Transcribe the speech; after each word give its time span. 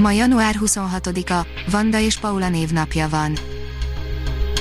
Ma 0.00 0.10
január 0.10 0.54
26-a, 0.60 1.46
Vanda 1.70 1.98
és 1.98 2.18
Paula 2.18 2.48
névnapja 2.48 3.08
van. 3.08 3.38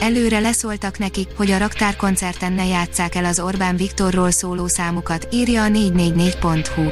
Előre 0.01 0.39
leszóltak 0.39 0.97
nekik, 0.97 1.27
hogy 1.35 1.51
a 1.51 1.57
raktárkoncerten 1.57 2.53
ne 2.53 2.65
játsszák 2.65 3.15
el 3.15 3.25
az 3.25 3.39
Orbán 3.39 3.75
Viktorról 3.75 4.31
szóló 4.31 4.67
számukat, 4.67 5.27
írja 5.31 5.63
a 5.63 5.67
444.hu. 5.67 6.87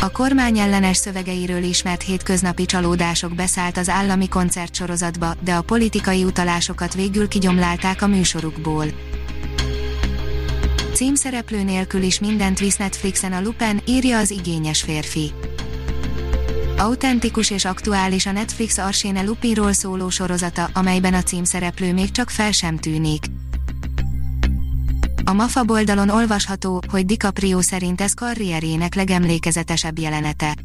A 0.00 0.10
kormány 0.10 0.58
ellenes 0.58 0.96
szövegeiről 0.96 1.62
ismert 1.62 2.02
hétköznapi 2.02 2.64
csalódások 2.64 3.34
beszállt 3.34 3.76
az 3.76 3.88
állami 3.88 4.28
koncertsorozatba, 4.28 5.34
de 5.44 5.54
a 5.54 5.62
politikai 5.62 6.24
utalásokat 6.24 6.94
végül 6.94 7.28
kigyomlálták 7.28 8.02
a 8.02 8.06
műsorukból. 8.06 8.86
Címszereplő 10.94 11.62
nélkül 11.62 12.02
is 12.02 12.20
mindent 12.20 12.58
visz 12.58 12.76
Netflixen 12.76 13.32
a 13.32 13.40
Lupin, 13.40 13.80
írja 13.86 14.18
az 14.18 14.30
igényes 14.30 14.82
férfi. 14.82 15.32
Autentikus 16.82 17.50
és 17.50 17.64
aktuális 17.64 18.26
a 18.26 18.32
Netflix 18.32 18.78
Arsene 18.78 19.22
Lupinról 19.22 19.72
szóló 19.72 20.08
sorozata, 20.08 20.70
amelyben 20.72 21.14
a 21.14 21.22
címszereplő 21.22 21.92
még 21.92 22.10
csak 22.10 22.30
fel 22.30 22.52
sem 22.52 22.76
tűnik. 22.76 23.24
A 25.24 25.32
MAFA 25.32 25.64
oldalon 25.66 26.08
olvasható, 26.08 26.82
hogy 26.90 27.06
DiCaprio 27.06 27.60
szerint 27.60 28.00
ez 28.00 28.14
karrierjének 28.14 28.94
legemlékezetesebb 28.94 29.98
jelenete. 29.98 30.56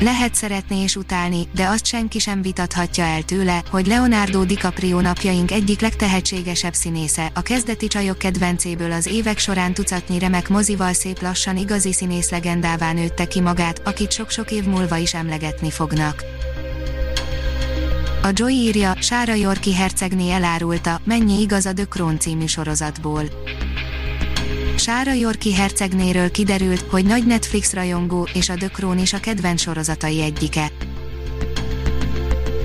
Lehet 0.00 0.34
szeretni 0.34 0.76
és 0.76 0.96
utálni, 0.96 1.48
de 1.54 1.66
azt 1.66 1.84
senki 1.84 2.18
sem 2.18 2.42
vitathatja 2.42 3.04
el 3.04 3.22
tőle, 3.22 3.62
hogy 3.70 3.86
Leonardo 3.86 4.44
DiCaprio 4.44 5.00
napjaink 5.00 5.50
egyik 5.50 5.80
legtehetségesebb 5.80 6.74
színésze, 6.74 7.30
a 7.34 7.42
kezdeti 7.42 7.86
csajok 7.86 8.18
kedvencéből 8.18 8.92
az 8.92 9.06
évek 9.06 9.38
során 9.38 9.74
tucatnyi 9.74 10.18
remek 10.18 10.48
mozival 10.48 10.92
szép 10.92 11.20
lassan 11.20 11.56
igazi 11.56 11.92
színész 11.92 12.30
legendává 12.30 12.92
nőtte 12.92 13.28
ki 13.28 13.40
magát, 13.40 13.80
akit 13.84 14.12
sok-sok 14.12 14.50
év 14.50 14.64
múlva 14.64 14.96
is 14.96 15.14
emlegetni 15.14 15.70
fognak. 15.70 16.24
A 18.22 18.28
Joy 18.32 18.52
írja, 18.52 18.94
Sára 19.00 19.34
Jorki 19.34 19.74
hercegné 19.74 20.30
elárulta, 20.30 21.00
mennyi 21.04 21.40
igaz 21.40 21.66
a 21.66 21.72
The 21.72 21.84
Crown 21.84 22.18
című 22.18 22.46
sorozatból. 22.46 23.22
Sára 24.80 25.12
Jorki 25.12 25.54
hercegnéről 25.54 26.30
kiderült, 26.30 26.80
hogy 26.80 27.04
nagy 27.04 27.26
Netflix 27.26 27.72
rajongó 27.72 28.28
és 28.32 28.48
a 28.48 28.54
The 28.54 28.68
Crown 28.68 28.98
is 28.98 29.12
a 29.12 29.20
kedvenc 29.20 29.60
sorozatai 29.60 30.22
egyike. 30.22 30.72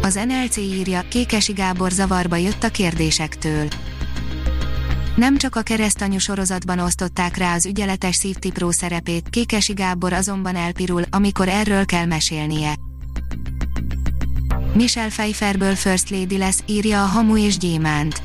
Az 0.01 0.19
NLC 0.27 0.57
írja, 0.57 1.01
Kékesi 1.09 1.53
Gábor 1.53 1.91
zavarba 1.91 2.35
jött 2.35 2.63
a 2.63 2.69
kérdésektől. 2.69 3.67
Nem 5.15 5.37
csak 5.37 5.55
a 5.55 5.61
keresztanyú 5.61 6.17
sorozatban 6.17 6.79
osztották 6.79 7.37
rá 7.37 7.53
az 7.53 7.65
ügyeletes 7.65 8.15
szívtipró 8.15 8.71
szerepét, 8.71 9.29
Kékesi 9.29 9.73
Gábor 9.73 10.13
azonban 10.13 10.55
elpirul, 10.55 11.03
amikor 11.09 11.47
erről 11.47 11.85
kell 11.85 12.05
mesélnie. 12.05 12.75
Michelle 14.73 15.09
Pfeifferből 15.09 15.75
First 15.75 16.09
Lady 16.09 16.37
lesz, 16.37 16.63
írja 16.65 17.03
a 17.03 17.05
Hamu 17.05 17.37
és 17.37 17.57
Gyémánt. 17.57 18.24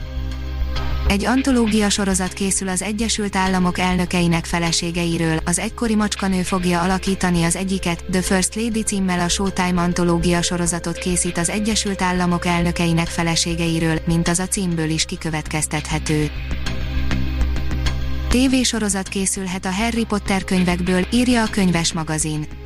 Egy 1.10 1.24
antológia 1.24 1.88
sorozat 1.88 2.32
készül 2.32 2.68
az 2.68 2.82
Egyesült 2.82 3.36
Államok 3.36 3.78
elnökeinek 3.78 4.44
feleségeiről, 4.44 5.38
az 5.44 5.58
egykori 5.58 5.94
macskanő 5.94 6.42
fogja 6.42 6.80
alakítani 6.80 7.42
az 7.42 7.56
egyiket, 7.56 8.04
The 8.10 8.22
First 8.22 8.54
Lady 8.54 8.82
címmel 8.82 9.20
a 9.20 9.28
Showtime 9.28 9.80
antológia 9.80 10.42
sorozatot 10.42 10.98
készít 10.98 11.38
az 11.38 11.48
Egyesült 11.48 12.02
Államok 12.02 12.46
elnökeinek 12.46 13.06
feleségeiről, 13.06 13.98
mint 14.06 14.28
az 14.28 14.38
a 14.38 14.46
címből 14.46 14.88
is 14.88 15.04
kikövetkeztethető. 15.04 16.30
TV 18.28 18.54
sorozat 18.62 19.08
készülhet 19.08 19.64
a 19.64 19.72
Harry 19.72 20.04
Potter 20.04 20.44
könyvekből, 20.44 21.06
írja 21.12 21.42
a 21.42 21.50
könyves 21.50 21.92
magazin. 21.92 22.59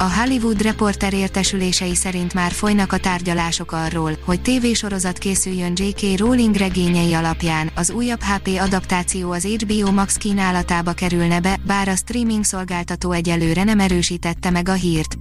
A 0.00 0.12
Hollywood 0.20 0.62
Reporter 0.62 1.12
értesülései 1.12 1.94
szerint 1.94 2.34
már 2.34 2.52
folynak 2.52 2.92
a 2.92 2.98
tárgyalások 2.98 3.72
arról, 3.72 4.12
hogy 4.24 4.42
tévésorozat 4.42 5.18
készüljön 5.18 5.72
J.K. 5.76 6.18
Rowling 6.18 6.54
regényei 6.54 7.12
alapján, 7.12 7.70
az 7.74 7.90
újabb 7.90 8.20
HP 8.22 8.48
adaptáció 8.60 9.30
az 9.30 9.44
HBO 9.44 9.90
Max 9.90 10.16
kínálatába 10.16 10.92
kerülne 10.92 11.40
be, 11.40 11.58
bár 11.66 11.88
a 11.88 11.96
streaming 11.96 12.44
szolgáltató 12.44 13.12
egyelőre 13.12 13.64
nem 13.64 13.80
erősítette 13.80 14.50
meg 14.50 14.68
a 14.68 14.72
hírt. 14.72 15.18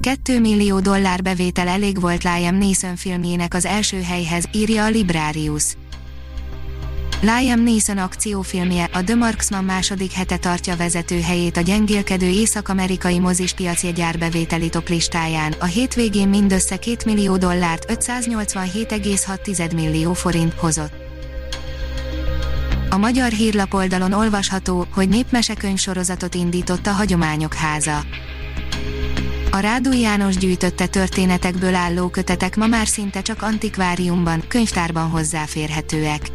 2 0.00 0.40
millió 0.40 0.80
dollár 0.80 1.22
bevétel 1.22 1.68
elég 1.68 2.00
volt 2.00 2.22
Liam 2.22 2.54
Neeson 2.54 2.96
filmjének 2.96 3.54
az 3.54 3.64
első 3.64 4.02
helyhez, 4.02 4.44
írja 4.52 4.84
a 4.84 4.88
Librarius. 4.88 5.76
Liam 7.20 7.60
Neeson 7.60 7.98
akciófilmje, 7.98 8.88
a 8.92 9.04
The 9.04 9.14
Marksman 9.14 9.64
második 9.64 10.12
hete 10.12 10.36
tartja 10.36 10.76
vezető 10.76 11.20
helyét 11.20 11.56
a 11.56 11.60
gyengélkedő 11.60 12.26
észak-amerikai 12.26 13.18
mozispiac 13.18 13.82
jegyárbevételi 13.82 14.68
toplistáján, 14.68 15.54
a 15.58 15.64
hétvégén 15.64 16.28
mindössze 16.28 16.76
2 16.76 16.96
millió 17.04 17.36
dollárt 17.36 17.92
587,6 17.92 19.74
millió 19.74 20.12
forint 20.12 20.52
hozott. 20.52 20.92
A 22.90 22.96
magyar 22.96 23.30
hírlapoldalon 23.30 24.12
olvasható, 24.12 24.86
hogy 24.94 25.08
népmesekönyv 25.08 25.78
sorozatot 25.78 26.34
indított 26.34 26.86
a 26.86 26.92
Hagyományok 26.92 27.54
Háza. 27.54 28.04
A 29.50 29.58
Rádó 29.58 29.92
János 29.92 30.36
gyűjtötte 30.36 30.86
történetekből 30.86 31.74
álló 31.74 32.08
kötetek 32.08 32.56
ma 32.56 32.66
már 32.66 32.86
szinte 32.86 33.22
csak 33.22 33.42
antikváriumban, 33.42 34.42
könyvtárban 34.48 35.10
hozzáférhetőek. 35.10 36.30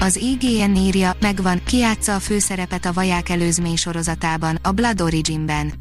Az 0.00 0.16
IGN 0.16 0.74
írja, 0.74 1.16
megvan, 1.20 1.60
kiátsza 1.64 2.14
a 2.14 2.20
főszerepet 2.20 2.84
a 2.84 2.92
Vaják 2.92 3.28
előzmény 3.28 3.76
sorozatában, 3.76 4.58
a 4.62 4.70
Blood 4.70 5.00
Origin-ben. 5.00 5.72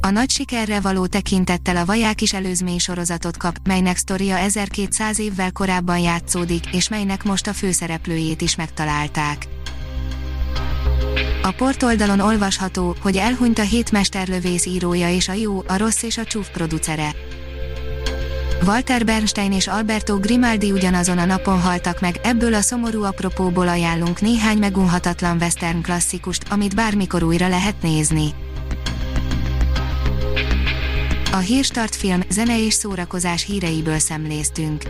A 0.00 0.10
nagy 0.10 0.30
sikerre 0.30 0.80
való 0.80 1.06
tekintettel 1.06 1.76
a 1.76 1.84
Vaják 1.84 2.20
is 2.20 2.32
előzmény 2.32 2.78
sorozatot 2.78 3.36
kap, 3.36 3.56
melynek 3.64 3.96
sztoria 3.96 4.38
1200 4.38 5.18
évvel 5.18 5.52
korábban 5.52 5.98
játszódik, 5.98 6.74
és 6.74 6.88
melynek 6.88 7.24
most 7.24 7.46
a 7.46 7.52
főszereplőjét 7.52 8.40
is 8.40 8.56
megtalálták. 8.56 9.46
A 11.42 11.50
portoldalon 11.50 12.20
olvasható, 12.20 12.96
hogy 13.00 13.16
elhunyt 13.16 13.58
a 13.58 13.62
hét 13.62 13.92
mesterlövész 13.92 14.66
írója 14.66 15.10
és 15.10 15.28
a 15.28 15.32
jó, 15.32 15.62
a 15.66 15.76
rossz 15.76 16.02
és 16.02 16.18
a 16.18 16.24
csúf 16.24 16.50
producere. 16.50 17.14
Walter 18.66 19.04
Bernstein 19.04 19.52
és 19.52 19.66
Alberto 19.66 20.18
Grimaldi 20.18 20.72
ugyanazon 20.72 21.18
a 21.18 21.24
napon 21.24 21.60
haltak 21.60 22.00
meg, 22.00 22.20
ebből 22.22 22.54
a 22.54 22.60
szomorú 22.60 23.02
apropóból 23.02 23.68
ajánlunk 23.68 24.20
néhány 24.20 24.58
megunhatatlan 24.58 25.36
western 25.36 25.82
klasszikust, 25.82 26.44
amit 26.50 26.74
bármikor 26.74 27.22
újra 27.22 27.48
lehet 27.48 27.82
nézni. 27.82 28.34
A 31.32 31.36
Hírstart 31.36 31.96
film, 31.96 32.20
zene 32.30 32.64
és 32.64 32.74
szórakozás 32.74 33.44
híreiből 33.44 33.98
szemléztünk. 33.98 34.82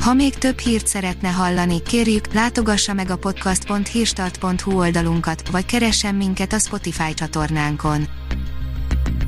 Ha 0.00 0.14
még 0.14 0.34
több 0.34 0.58
hírt 0.58 0.86
szeretne 0.86 1.28
hallani, 1.28 1.82
kérjük, 1.82 2.32
látogassa 2.32 2.92
meg 2.92 3.10
a 3.10 3.16
podcast.hírstart.hu 3.16 4.78
oldalunkat, 4.78 5.48
vagy 5.50 5.64
keressen 5.64 6.14
minket 6.14 6.52
a 6.52 6.58
Spotify 6.58 7.14
csatornánkon 7.14 8.08